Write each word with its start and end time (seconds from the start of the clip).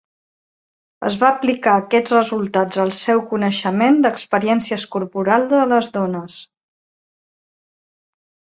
Es 1.09 1.17
va 1.23 1.27
aplicar 1.33 1.73
aquests 1.81 2.15
resultats 2.15 2.79
al 2.85 2.93
seu 3.01 3.21
coneixement 3.35 4.01
d'experiències 4.07 4.87
corporals 4.97 5.49
de 5.55 5.63
les 5.75 5.93
dones. 6.01 6.41